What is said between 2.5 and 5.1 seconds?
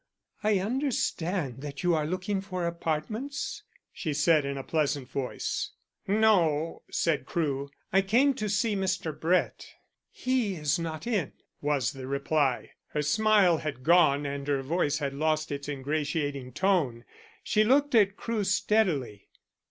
apartments?" she said in a pleasant